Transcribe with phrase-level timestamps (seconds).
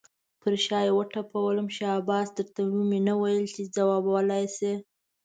[0.41, 4.73] پر شا یې وټپلم، شاباس در ته مې نه ویل چې ځوابولی یې شې.